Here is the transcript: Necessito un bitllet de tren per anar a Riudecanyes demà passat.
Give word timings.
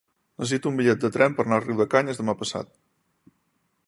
Necessito 0.43 0.69
un 0.69 0.79
bitllet 0.79 1.03
de 1.03 1.11
tren 1.17 1.35
per 1.39 1.45
anar 1.47 1.59
a 1.61 1.63
Riudecanyes 1.65 2.21
demà 2.21 2.35
passat. 2.41 2.73